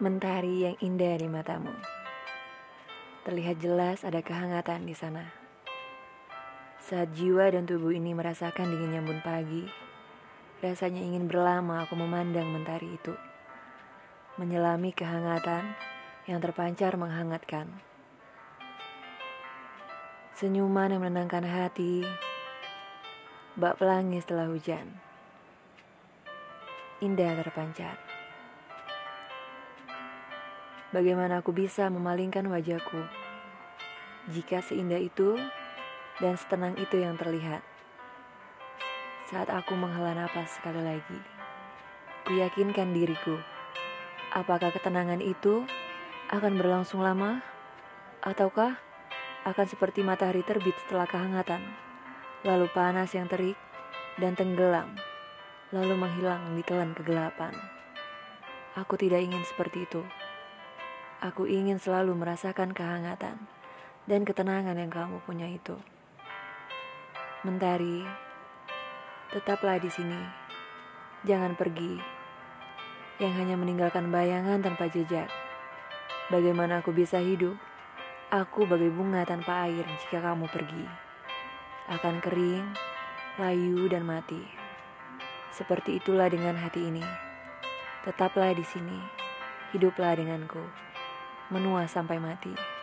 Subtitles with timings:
[0.00, 1.76] Mentari yang indah di matamu.
[3.28, 5.28] Terlihat jelas ada kehangatan di sana.
[6.80, 9.68] Saat jiwa dan tubuh ini merasakan dinginnya embun pagi,
[10.64, 13.12] rasanya ingin berlama aku memandang mentari itu.
[14.40, 15.76] Menyelami kehangatan
[16.24, 17.68] yang terpancar menghangatkan.
[20.32, 22.08] Senyuman yang menenangkan hati,
[23.52, 24.96] bak pelangi setelah hujan.
[27.04, 28.19] Indah terpancar.
[30.90, 32.98] Bagaimana aku bisa memalingkan wajahku
[34.26, 35.38] jika seindah itu
[36.18, 37.62] dan setenang itu yang terlihat?
[39.30, 41.18] Saat aku menghela napas sekali lagi,
[42.26, 43.38] ku yakinkan diriku,
[44.34, 45.62] apakah ketenangan itu
[46.26, 47.38] akan berlangsung lama,
[48.26, 48.74] ataukah
[49.46, 51.62] akan seperti matahari terbit setelah kehangatan,
[52.42, 53.54] lalu panas yang terik
[54.18, 54.98] dan tenggelam,
[55.70, 57.54] lalu menghilang di telan kegelapan.
[58.74, 60.02] Aku tidak ingin seperti itu.
[61.20, 63.44] Aku ingin selalu merasakan kehangatan
[64.08, 65.76] dan ketenangan yang kamu punya itu.
[67.44, 68.08] Mentari,
[69.28, 70.16] tetaplah di sini.
[71.28, 72.00] Jangan pergi.
[73.20, 75.28] Yang hanya meninggalkan bayangan tanpa jejak.
[76.32, 77.60] Bagaimana aku bisa hidup?
[78.32, 80.88] Aku bagai bunga tanpa air jika kamu pergi.
[81.92, 82.64] Akan kering,
[83.36, 84.40] layu, dan mati.
[85.52, 87.04] Seperti itulah dengan hati ini.
[88.08, 88.96] Tetaplah di sini.
[89.76, 90.89] Hiduplah denganku
[91.50, 92.79] menua sampai mati.